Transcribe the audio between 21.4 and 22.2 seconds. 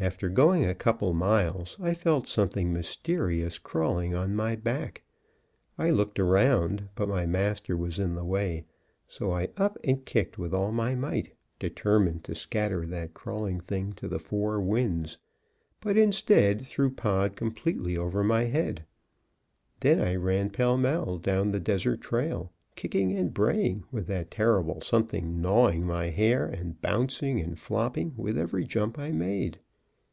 the desert